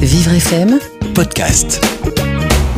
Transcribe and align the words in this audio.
Vivre 0.00 0.32
FM 0.32 0.78
podcast. 1.14 1.80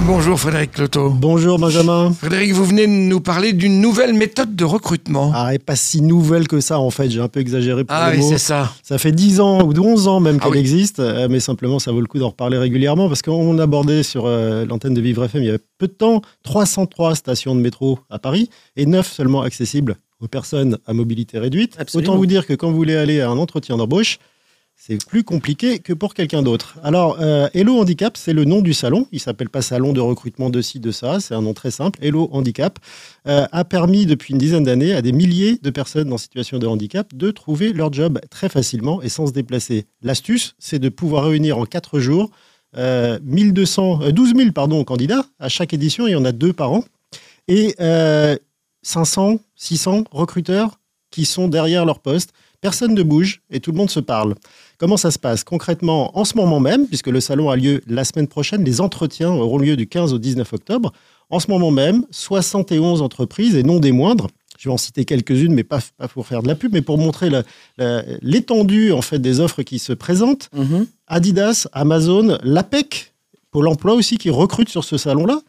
Bonjour 0.07 0.39
Frédéric 0.39 0.73
Cloto. 0.73 1.11
Bonjour 1.11 1.59
Benjamin. 1.59 2.13
Frédéric, 2.13 2.53
vous 2.53 2.65
venez 2.65 2.87
de 2.87 2.93
nous 2.93 3.21
parler 3.21 3.53
d'une 3.53 3.81
nouvelle 3.81 4.15
méthode 4.15 4.57
de 4.57 4.65
recrutement. 4.65 5.31
Ah, 5.35 5.55
et 5.55 5.59
pas 5.59 5.77
si 5.77 6.03
nouvelle 6.03 6.49
que 6.49 6.61
ça 6.61 6.79
en 6.81 6.91
fait, 6.91 7.11
j'ai 7.11 7.21
un 7.21 7.29
peu 7.29 7.41
exagéré 7.41 7.85
pour 7.85 7.95
Ah 7.97 8.11
le 8.11 8.17
oui, 8.19 8.23
mot. 8.23 8.29
c'est 8.29 8.39
ça. 8.39 8.73
Ça 8.83 8.99
fait 8.99 9.13
10 9.13 9.41
ans 9.41 9.63
ou 9.63 9.73
11 9.79 10.09
ans 10.09 10.21
même 10.21 10.39
Ah 10.41 10.45
qu'elle 10.45 10.53
oui. 10.55 10.59
existe, 10.59 11.01
euh, 11.01 11.29
mais 11.31 11.41
simplement 11.41 11.79
ça 11.79 11.93
vaut 11.93 12.01
le 12.01 12.07
coup 12.07 12.19
d'en 12.19 12.29
reparler 12.31 12.59
régulièrement 12.59 13.09
parce 13.09 13.23
qu'on 13.23 13.59
abordait 13.59 14.03
sur 14.03 14.25
euh, 14.27 14.65
l'antenne 14.67 14.95
de 14.95 15.01
Vivre 15.01 15.25
FM 15.25 15.43
il 15.43 15.47
y 15.47 15.51
avait 15.51 15.61
peu 15.79 15.87
de 15.87 15.93
temps 15.93 16.23
303 16.45 17.15
stations 17.15 17.55
de 17.55 17.61
métro 17.61 17.99
à 18.11 18.19
Paris 18.19 18.49
et 18.77 18.87
9 18.87 19.11
seulement 19.11 19.43
accessibles 19.43 19.97
aux 20.21 20.29
personnes 20.29 20.79
à 20.87 20.93
mobilité 20.93 21.39
réduite. 21.39 21.75
Absolument. 21.79 22.11
Autant 22.13 22.19
vous 22.19 22.27
dire 22.27 22.47
que 22.47 22.55
quand 22.55 22.71
vous 22.71 22.77
voulez 22.77 22.95
aller 22.97 23.21
à 23.21 23.29
un 23.29 23.39
entretien 23.39 23.77
d'embauche, 23.77 24.19
c'est 24.75 25.05
plus 25.07 25.23
compliqué 25.23 25.79
que 25.79 25.93
pour 25.93 26.15
quelqu'un 26.15 26.43
d'autre. 26.43 26.77
Alors, 26.83 27.19
euh, 27.21 27.49
Hello 27.55 27.79
Handicap, 27.79 28.17
c'est 28.17 28.33
le 28.33 28.45
nom 28.45 28.63
du 28.63 28.75
salon. 28.75 29.07
Il 29.13 29.21
s'appelle 29.21 29.49
pas 29.49 29.63
salon 29.63 29.93
de 29.93 30.01
recrutement 30.01 30.51
de 30.51 30.61
ci, 30.61 30.81
de 30.81 30.91
ça. 30.91 31.21
C'est 31.21 31.35
un 31.35 31.43
nom 31.43 31.55
très 31.55 31.71
simple. 31.71 31.99
Hello 32.03 32.29
Handicap 32.33 32.79
euh, 33.29 33.47
a 33.53 33.65
permis 33.65 34.07
depuis 34.07 34.33
une 34.33 34.39
dizaine 34.39 34.65
d'années 34.65 34.93
à 34.93 35.03
des 35.03 35.13
milliers 35.13 35.59
de 35.63 35.71
personnes 35.71 36.13
en 36.13 36.19
situation 36.19 36.59
de 36.59 36.67
handicap 36.67 37.15
de 37.15 37.31
trouver 37.31 37.73
leur 37.73 37.93
job 37.93 38.19
très 38.29 38.49
facilement 38.49 39.01
et 39.03 39.09
sans 39.09 39.29
se 39.29 39.33
déplacer. 39.33 39.87
L'astuce, 40.03 40.57
c'est 40.59 40.81
de 40.81 40.89
pouvoir 40.89 41.27
réunir 41.27 41.59
en 41.59 41.65
quatre 41.65 42.01
jours 42.01 42.31
euh, 42.77 43.19
1200, 43.23 44.03
euh, 44.03 44.13
12 44.13 44.35
000 44.35 44.53
pardon, 44.53 44.83
candidats. 44.85 45.25
À 45.39 45.49
chaque 45.49 45.75
édition, 45.75 46.07
il 46.07 46.13
y 46.13 46.17
en 46.17 46.25
a 46.25 46.33
deux 46.33 46.53
par 46.53 46.73
an. 46.73 46.85
Et 47.49 47.75
euh, 47.81 48.37
500, 48.83 49.41
600 49.57 50.05
recruteurs 50.11 50.79
qui 51.11 51.25
sont 51.25 51.49
derrière 51.49 51.85
leur 51.85 52.01
poste. 52.01 52.33
Personne 52.63 52.95
ne 52.95 53.03
bouge 53.03 53.43
et 53.51 53.61
tout 53.61 53.73
le 53.73 53.77
monde 53.77 53.91
se 53.91 54.01
parle. 54.01 54.35
Comment 54.79 54.97
ça 54.97 55.11
se 55.11 55.19
passe? 55.19 55.45
Concrètement 55.45 56.17
en 56.19 56.25
ce 56.25 56.37
moment 56.37 56.61
même, 56.61 56.87
puisque 56.87 57.09
le 57.09 57.21
salon 57.21 57.51
a 57.51 57.57
lieu 57.57 57.83
la 57.87 58.05
semaine 58.05 58.29
prochaine, 58.29 58.65
les 58.65 58.81
entretiens 58.81 59.31
auront 59.31 59.59
lieu 59.59 59.77
du 59.77 59.87
15 59.87 60.15
au 60.15 60.19
19 60.19 60.51
octobre. 60.53 60.93
En 61.29 61.41
ce 61.41 61.51
moment 61.51 61.71
même, 61.71 62.07
71 62.11 63.03
entreprises 63.03 63.55
et 63.57 63.63
non 63.63 63.81
des 63.81 63.93
moindres. 63.93 64.29
Je 64.59 64.69
vais 64.69 64.73
en 64.73 64.79
citer 64.79 65.05
quelques-unes, 65.05 65.53
mais 65.53 65.65
pas, 65.65 65.81
pas 65.99 66.07
pour 66.07 66.27
faire 66.27 66.43
de 66.43 66.49
la 66.49 66.55
pub, 66.55 66.73
mais 66.73 66.83
pour 66.83 66.97
montrer 66.97 67.31
l'étendue 68.23 68.93
en 68.93 69.03
fait 69.03 69.19
des 69.19 69.41
offres 69.41 69.63
qui 69.63 69.79
se 69.79 69.93
présentent. 69.93 70.49
Mhm. 70.55 70.87
Adidas, 71.09 71.67
Amazon, 71.73 72.39
l'APEC, 72.43 73.13
Pôle 73.51 73.69
emploi 73.69 73.95
aussi 73.95 74.17
qui 74.17 74.31
recrute 74.31 74.71
sur 74.71 74.85
ce 74.85 74.97
salon-là. 74.97 75.41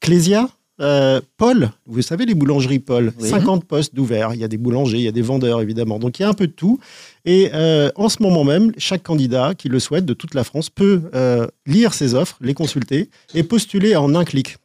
Clésia, 0.00 0.48
euh, 0.80 1.20
Paul, 1.36 1.70
vous 1.86 2.02
savez 2.02 2.26
les 2.26 2.34
boulangeries 2.34 2.78
Paul, 2.78 3.12
Oui. 3.20 3.28
50 3.28 3.64
postes 3.64 3.94
d'ouverts. 3.94 4.30
Il 4.34 4.40
y 4.40 4.44
a 4.44 4.48
des 4.48 4.58
boulangers, 4.58 4.98
il 4.98 5.04
y 5.04 5.08
a 5.08 5.12
des 5.12 5.22
vendeurs 5.22 5.60
évidemment. 5.60 5.98
Donc 5.98 6.18
il 6.18 6.22
y 6.22 6.24
a 6.24 6.28
un 6.28 6.34
peu 6.34 6.46
de 6.46 6.52
tout. 6.52 6.78
Et 7.24 7.50
euh, 7.54 7.90
en 7.96 8.08
ce 8.08 8.22
moment 8.22 8.44
même, 8.44 8.72
chaque 8.76 9.02
candidat 9.02 9.54
qui 9.54 9.68
le 9.68 9.78
souhaite 9.78 10.04
de 10.04 10.14
toute 10.14 10.34
la 10.34 10.44
France 10.44 10.70
peut 10.70 11.02
euh, 11.14 11.46
lire 11.66 11.94
ses 11.94 12.14
offres, 12.14 12.36
les 12.40 12.54
consulter 12.54 13.08
et 13.34 13.42
postuler 13.42 13.96
en 13.96 14.14
un 14.14 14.24
clic. 14.24 14.56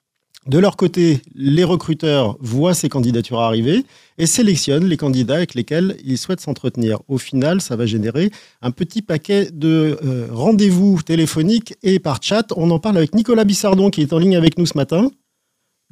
De 0.47 0.57
leur 0.57 0.75
côté, 0.75 1.21
les 1.35 1.63
recruteurs 1.63 2.35
voient 2.39 2.73
ces 2.73 2.89
candidatures 2.89 3.39
arriver 3.39 3.85
et 4.17 4.25
sélectionnent 4.25 4.85
les 4.85 4.97
candidats 4.97 5.35
avec 5.35 5.53
lesquels 5.53 5.97
ils 6.03 6.17
souhaitent 6.17 6.41
s'entretenir. 6.41 6.97
Au 7.07 7.19
final, 7.19 7.61
ça 7.61 7.75
va 7.75 7.85
générer 7.85 8.31
un 8.63 8.71
petit 8.71 9.03
paquet 9.03 9.49
de 9.53 9.99
euh, 10.03 10.27
rendez-vous 10.31 10.99
téléphoniques 11.03 11.75
et 11.83 11.99
par 11.99 12.23
chat. 12.23 12.47
On 12.55 12.71
en 12.71 12.79
parle 12.79 12.97
avec 12.97 13.13
Nicolas 13.13 13.43
Bissardon 13.43 13.91
qui 13.91 14.01
est 14.01 14.13
en 14.13 14.17
ligne 14.17 14.35
avec 14.35 14.57
nous 14.57 14.65
ce 14.65 14.75
matin. 14.75 15.11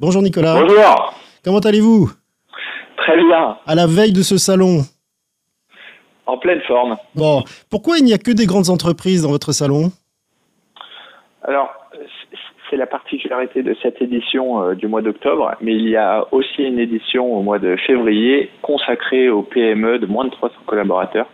Bonjour 0.00 0.22
Nicolas. 0.22 0.54
Bonjour, 0.60 1.14
Comment 1.44 1.58
allez-vous? 1.58 2.10
Très 2.96 3.16
bien, 3.16 3.56
À 3.66 3.74
la 3.74 3.86
veille 3.86 4.12
de 4.12 4.22
ce 4.22 4.36
salon. 4.38 4.80
en 6.26 6.38
pleine 6.38 6.60
forme. 6.62 6.96
Bon, 7.14 7.42
pourquoi 7.70 7.98
il 7.98 8.04
n'y 8.04 8.12
a 8.12 8.18
que 8.18 8.30
des 8.30 8.46
grandes 8.46 8.70
entreprises 8.70 9.22
dans 9.22 9.30
votre 9.30 9.52
salon? 9.52 9.90
Alors, 11.42 11.70
c'est 12.68 12.76
la 12.76 12.86
particularité 12.86 13.62
de 13.62 13.74
cette 13.82 14.00
édition 14.00 14.62
euh, 14.62 14.74
du 14.74 14.86
mois 14.86 15.02
d'octobre, 15.02 15.50
mais 15.60 15.74
il 15.74 15.88
y 15.88 15.96
a 15.96 16.24
aussi 16.32 16.62
une 16.62 16.78
édition 16.78 17.24
au 17.34 17.42
mois 17.42 17.58
de 17.58 17.76
février 17.86 18.50
consacrée 18.62 19.28
aux 19.28 19.42
PME 19.42 19.98
de 19.98 20.06
moins 20.06 20.24
de 20.26 20.30
300 20.30 20.54
collaborateurs 20.66 21.26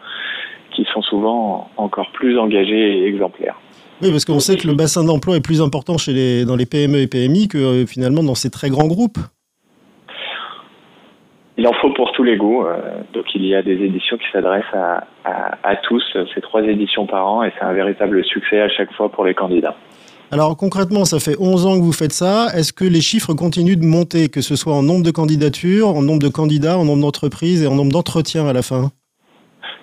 qui 0.77 0.85
sont 0.93 1.03
souvent 1.03 1.69
encore 1.77 2.11
plus 2.13 2.39
engagés 2.39 2.99
et 2.99 3.07
exemplaires. 3.07 3.57
Oui, 4.03 4.11
parce 4.11 4.25
qu'on 4.27 4.41
sait 4.41 4.57
que 4.57 4.67
le 4.67 4.75
bassin 4.75 5.03
d'emploi 5.05 5.37
est 5.37 5.41
plus 5.41 5.63
important 5.63 5.97
chez 5.97 6.13
les, 6.13 6.45
dans 6.45 6.55
les 6.57 6.67
PME 6.67 6.99
et 7.01 7.07
PMI 7.07 7.49
que 7.49 7.57
euh, 7.59 7.87
finalement 7.87 8.23
dans 8.23 8.35
ces 8.35 8.51
très 8.51 8.69
grands 8.69 8.87
groupes. 8.87 9.19
Il 11.59 11.67
en 11.67 11.73
faut 11.81 11.91
pour 11.95 12.13
tous 12.13 12.23
les 12.23 12.37
goûts, 12.37 12.67
euh, 12.67 12.77
donc 13.15 13.25
il 13.35 13.47
y 13.47 13.55
a 13.55 13.63
des 13.63 13.73
éditions 13.83 14.19
qui 14.19 14.27
s'adressent 14.31 14.75
à, 14.75 15.07
à- 15.25 15.57
à 15.63 15.77
tous, 15.77 16.05
c'est 16.35 16.43
trois 16.43 16.63
éditions 16.63 17.07
par 17.07 17.27
an 17.27 17.43
et 17.45 17.53
c'est 17.59 17.65
un 17.65 17.73
véritable 17.73 18.23
succès 18.27 18.61
à 18.61 18.69
chaque 18.69 18.93
fois 18.93 19.09
pour 19.11 19.25
les 19.25 19.33
candidats. 19.33 19.75
Alors 20.31 20.55
concrètement, 20.59 21.07
ça 21.07 21.19
fait 21.19 21.37
11 21.41 21.65
ans 21.65 21.79
que 21.79 21.83
vous 21.85 21.93
faites 21.93 22.13
ça. 22.13 22.49
Est-ce 22.55 22.75
que 22.75 22.85
les 22.85 23.01
chiffres 23.01 23.33
continuent 23.33 23.79
de 23.79 23.87
monter, 23.87 24.29
que 24.29 24.43
ce 24.43 24.55
soit 24.57 24.75
en 24.75 24.83
nombre 24.83 25.03
de 25.05 25.11
candidatures, 25.13 25.89
en 25.89 26.03
nombre 26.03 26.19
de 26.21 26.29
candidats, 26.29 26.77
en 26.77 26.85
nombre 26.85 27.01
d'entreprises 27.03 27.63
et 27.63 27.67
en 27.67 27.75
nombre 27.77 27.93
d'entretiens 27.93 28.47
à 28.47 28.53
la 28.53 28.61
fin? 28.63 28.91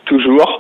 Toujours. 0.06 0.53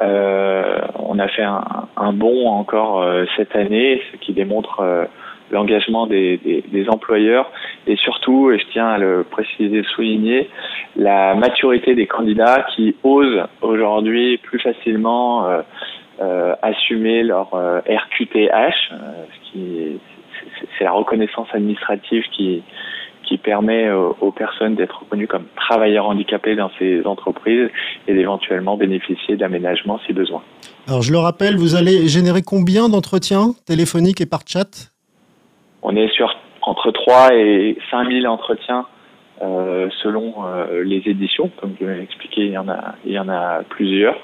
Euh, 0.00 0.78
on 0.98 1.18
a 1.18 1.28
fait 1.28 1.42
un, 1.42 1.62
un 1.96 2.12
bond 2.12 2.48
encore 2.48 3.02
euh, 3.02 3.24
cette 3.36 3.54
année, 3.54 4.00
ce 4.12 4.16
qui 4.18 4.32
démontre 4.32 4.80
euh, 4.80 5.04
l'engagement 5.50 6.06
des, 6.06 6.38
des- 6.38 6.62
des 6.62 6.88
employeurs. 6.88 7.50
Et 7.86 7.96
surtout, 7.96 8.50
et 8.50 8.58
je 8.58 8.66
tiens 8.72 8.88
à 8.88 8.98
le 8.98 9.24
préciser, 9.24 9.82
souligner, 9.94 10.48
la 10.96 11.34
maturité 11.34 11.94
des 11.94 12.06
candidats 12.06 12.64
qui 12.74 12.96
osent 13.02 13.42
aujourd'hui 13.60 14.38
plus 14.38 14.58
facilement 14.60 15.46
euh, 15.46 15.60
euh, 16.22 16.54
assumer 16.62 17.22
leur 17.22 17.52
euh, 17.54 17.80
RQTH, 17.88 18.90
ce 18.90 19.50
qui 19.52 19.98
c'est 20.78 20.84
la 20.84 20.92
reconnaissance 20.92 21.48
administrative 21.52 22.24
qui 22.32 22.62
qui 23.30 23.38
permet 23.38 23.90
aux, 23.92 24.16
aux 24.20 24.32
personnes 24.32 24.74
d'être 24.74 24.98
reconnues 24.98 25.28
comme 25.28 25.44
travailleurs 25.54 26.06
handicapés 26.06 26.56
dans 26.56 26.70
ces 26.80 27.06
entreprises 27.06 27.68
et 28.08 28.14
d'éventuellement 28.14 28.76
bénéficier 28.76 29.36
d'aménagements 29.36 30.00
si 30.04 30.12
besoin. 30.12 30.42
Alors 30.88 31.02
je 31.02 31.12
le 31.12 31.18
rappelle, 31.18 31.56
vous 31.56 31.76
allez 31.76 32.08
générer 32.08 32.42
combien 32.42 32.88
d'entretiens 32.88 33.52
téléphoniques 33.66 34.20
et 34.20 34.26
par 34.26 34.40
chat? 34.44 34.90
On 35.82 35.94
est 35.94 36.12
sur 36.12 36.34
entre 36.62 36.90
3 36.90 37.34
et 37.34 37.78
5 37.92 38.10
000 38.10 38.26
entretiens 38.26 38.86
euh, 39.42 39.88
selon 40.02 40.34
euh, 40.44 40.82
les 40.82 41.02
éditions. 41.06 41.50
Comme 41.60 41.74
je 41.80 41.86
l'ai 41.86 42.02
expliqué, 42.02 42.42
il 42.42 42.52
y 42.52 42.58
en 42.58 42.68
a, 42.68 42.96
il 43.04 43.12
y 43.12 43.18
en 43.18 43.28
a 43.28 43.62
plusieurs. 43.68 44.16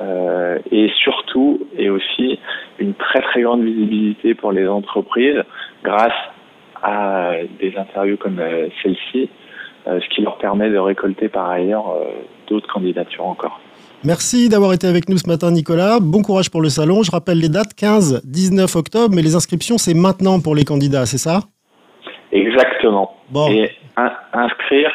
Euh, 0.00 0.58
et 0.70 0.90
surtout, 1.02 1.66
et 1.76 1.90
aussi, 1.90 2.38
une 2.78 2.94
très 2.94 3.20
très 3.20 3.42
grande 3.42 3.64
visibilité 3.64 4.34
pour 4.34 4.52
les 4.52 4.66
entreprises 4.66 5.42
grâce 5.82 6.12
à 6.82 7.32
des 7.60 7.74
interviews 7.76 8.16
comme 8.16 8.38
euh, 8.38 8.68
celle-ci, 8.82 9.28
euh, 9.86 10.00
ce 10.00 10.08
qui 10.14 10.22
leur 10.22 10.38
permet 10.38 10.70
de 10.70 10.78
récolter 10.78 11.28
par 11.28 11.48
ailleurs 11.50 11.90
euh, 11.90 12.04
d'autres 12.48 12.72
candidatures 12.72 13.26
encore. 13.26 13.60
Merci 14.04 14.48
d'avoir 14.48 14.72
été 14.72 14.86
avec 14.86 15.08
nous 15.10 15.18
ce 15.18 15.28
matin, 15.28 15.50
Nicolas. 15.50 15.98
Bon 16.00 16.22
courage 16.22 16.50
pour 16.50 16.62
le 16.62 16.70
salon. 16.70 17.02
Je 17.02 17.10
rappelle 17.10 17.38
les 17.38 17.50
dates 17.50 17.74
15-19 17.78 18.78
octobre, 18.78 19.14
mais 19.14 19.20
les 19.22 19.34
inscriptions, 19.34 19.76
c'est 19.76 19.92
maintenant 19.94 20.40
pour 20.40 20.54
les 20.54 20.64
candidats, 20.64 21.04
c'est 21.04 21.18
ça? 21.18 21.40
Exactement. 22.32 23.10
Bon, 23.30 23.50
Et 23.50 23.70
in- 23.96 24.12
inscrire 24.32 24.90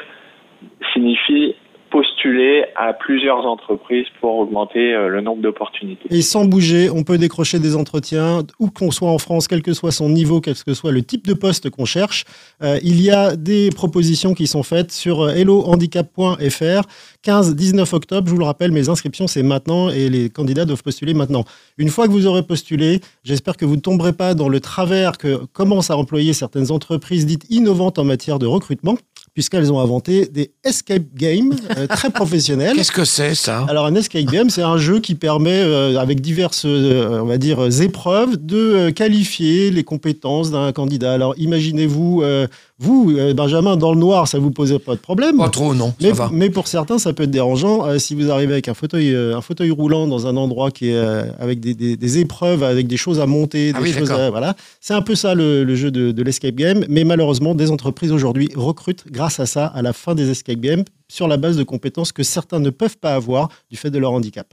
signifie 0.94 1.56
postuler 1.96 2.66
à 2.76 2.92
plusieurs 2.92 3.46
entreprises 3.46 4.08
pour 4.20 4.36
augmenter 4.40 4.94
euh, 4.94 5.08
le 5.08 5.22
nombre 5.22 5.42
d'opportunités. 5.42 6.10
et 6.10 6.22
sans 6.22 6.44
bouger, 6.44 6.90
on 6.90 7.04
peut 7.04 7.18
décrocher 7.18 7.58
des 7.58 7.78
entretiens, 7.78 8.40
où 8.60 8.70
qu'on 8.70 8.92
soit 8.92 9.10
en 9.10 9.18
France, 9.18 9.48
quel 9.48 9.62
que 9.62 9.72
soit 9.72 9.92
son 9.92 10.10
niveau, 10.10 10.42
quel 10.42 10.56
que 10.56 10.74
soit 10.74 10.92
le 10.92 11.04
type 11.04 11.26
de 11.26 11.34
poste 11.34 11.70
qu'on 11.70 11.86
cherche. 11.86 12.26
Euh, 12.62 12.80
il 12.84 13.02
y 13.02 13.12
a 13.12 13.38
des 13.38 13.70
propositions 13.70 14.34
qui 14.34 14.46
sont 14.46 14.64
faites 14.64 14.92
sur 14.92 15.22
euh, 15.22 15.36
hellohandicap.fr. 15.36 16.82
15-19 17.24 17.96
octobre, 17.96 18.28
je 18.28 18.34
vous 18.34 18.40
le 18.40 18.46
rappelle, 18.46 18.74
mes 18.74 18.90
inscriptions, 18.90 19.28
c'est 19.28 19.44
maintenant 19.44 19.90
et 19.90 20.10
les 20.10 20.30
candidats 20.30 20.66
doivent 20.66 20.84
postuler 20.84 21.14
maintenant. 21.14 21.46
Une 21.78 21.90
fois 21.90 22.08
que 22.08 22.12
vous 22.12 22.28
aurez 22.28 22.44
postulé, 22.44 23.00
j'espère 23.24 23.56
que 23.56 23.64
vous 23.64 23.78
ne 23.78 23.82
tomberez 23.82 24.12
pas 24.12 24.34
dans 24.34 24.50
le 24.50 24.60
travers 24.60 25.18
que 25.18 25.46
commencent 25.54 25.92
à 25.92 25.98
employer 25.98 26.34
certaines 26.34 26.72
entreprises 26.74 27.26
dites 27.26 27.46
innovantes 27.50 28.00
en 28.00 28.04
matière 28.04 28.38
de 28.38 28.48
recrutement, 28.48 28.98
puisqu'elles 29.36 29.72
ont 29.72 29.80
inventé 29.82 30.26
des 30.28 30.54
escape 30.64 31.04
games 31.14 31.54
euh, 31.78 31.88
très 31.90 32.10
professionnels. 32.10 32.76
Qu'est-ce 32.76 32.92
que 32.94 33.04
c'est 33.04 33.36
ça? 33.36 33.66
Alors 33.68 33.86
un 33.86 33.94
escape 33.94 34.24
game, 34.26 34.50
c'est 34.50 34.64
un 34.64 34.78
jeu 34.78 35.02
qui 35.02 35.14
permet, 35.14 35.62
euh, 35.62 36.00
avec 36.00 36.22
diverses, 36.22 36.64
euh, 36.66 37.20
on 37.22 37.26
va 37.26 37.38
dire, 37.38 37.62
euh, 37.62 37.70
épreuves, 37.70 38.38
de 38.38 38.90
qualifier 38.92 39.72
les 39.72 39.84
compétences 39.84 40.52
d'un 40.52 40.72
candidat. 40.72 41.14
Alors 41.14 41.36
imaginez-vous, 41.38 42.22
euh, 42.24 42.48
vous, 42.78 43.14
euh, 43.18 43.34
Benjamin, 43.34 43.78
dans 43.78 43.94
le 43.94 44.00
noir, 44.00 44.28
ça 44.28 44.38
vous 44.38 44.52
posait 44.52 44.80
pas 44.80 44.96
de 44.96 45.00
problème. 45.00 45.38
Pas 45.38 45.50
trop, 45.50 45.74
non, 45.74 45.88
ça 45.90 45.94
Mais, 46.02 46.12
va. 46.12 46.30
mais 46.34 46.50
pour 46.50 46.68
certains, 46.68 46.98
ça 47.00 47.14
peut 47.14 47.24
être 47.24 47.32
dérangeant 47.32 47.86
euh, 47.88 48.00
si 48.00 48.16
vous 48.16 48.30
arrivez 48.32 48.52
avec 48.54 48.68
un 48.68 48.74
fauteuil, 48.74 49.14
euh, 49.14 49.38
un 49.38 49.42
fauteuil 49.42 49.72
roulant 49.72 50.08
dans 50.08 50.28
un 50.28 50.36
endroit 50.36 50.72
qui 50.72 50.90
est 50.90 50.96
euh, 50.96 51.24
avec 51.40 51.62
des, 51.62 51.74
des- 51.74 51.96
des 51.96 52.18
épreuves, 52.18 52.64
avec 52.64 52.88
des 52.88 52.98
choses 52.98 53.22
à 53.22 53.26
monter, 53.28 53.72
Ah 53.74 53.78
des 53.80 53.84
oui, 53.86 53.94
choses 53.94 54.12
à- 54.12 54.30
voilà. 54.30 54.56
C'est 54.82 54.94
un 54.94 55.02
peu 55.02 55.16
ça 55.16 55.36
le, 55.36 55.64
le 55.64 55.76
jeu 55.76 55.90
de, 55.90 56.12
de 56.12 56.24
l'escape 56.24 56.56
game. 56.56 56.84
Mais 56.90 57.06
malheureusement, 57.06 57.56
des 57.56 57.72
entreprises 57.72 58.12
aujourd'hui 58.12 58.50
recrutent 58.56 59.06
grâce 59.10 59.40
à 59.40 59.46
ça 59.46 59.68
à 59.68 59.82
la 59.82 59.94
fin 59.94 60.14
des 60.14 60.30
escape 60.30 60.60
games 60.60 60.84
sur 61.08 61.28
la 61.30 61.38
base 61.38 61.56
de 61.56 61.64
compétences 61.64 62.12
que 62.12 62.24
certains 62.24 62.60
ne 62.60 62.72
peuvent 62.72 62.98
pas 62.98 63.16
avoir 63.16 63.50
du 63.72 63.78
fait 63.78 63.90
de 63.90 64.00
leur 64.00 64.12
handicap. 64.12 64.48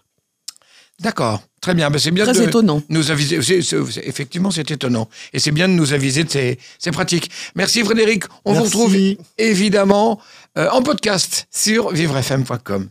D'accord. 1.03 1.43
Très 1.61 1.75
bien. 1.75 1.91
Ben, 1.91 1.99
c'est 1.99 2.11
bien 2.11 2.25
Très 2.25 2.35
de 2.35 2.43
étonnant. 2.49 2.83
nous 2.89 3.11
aviser. 3.11 3.41
c'est- 3.43 3.63
c'est- 3.63 4.03
effectivement, 4.05 4.51
c'est 4.51 4.69
étonnant. 4.71 5.09
Et 5.33 5.39
c'est 5.39 5.53
bien 5.53 5.69
de 5.69 5.75
nous 5.75 5.93
aviser 5.93 6.25
de 6.25 6.31
ces, 6.31 6.59
ces 6.79 6.91
pratiques. 6.91 7.31
Merci 7.55 7.85
Frédéric. 7.85 8.25
On 8.45 8.53
vous 8.53 8.65
retrouve 8.65 8.97
évidemment 9.39 10.21
euh, 10.59 10.69
en 10.71 10.83
podcast 10.83 11.47
sur 11.51 11.91
vivrefm.com. 11.93 12.89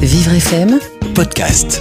Vivre 0.00 0.32
FM 0.32 0.78
podcast. 1.14 1.80